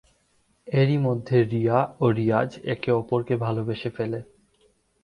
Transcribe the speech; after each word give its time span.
এরই 0.67 0.97
মধ্যে 0.97 1.37
রিয়া 1.45 1.79
ও 1.99 2.11
রিয়াজ 2.11 2.49
একে-অপরকে 2.65 3.35
ভালোবেসে 3.37 3.89
ফেলে। 3.89 4.19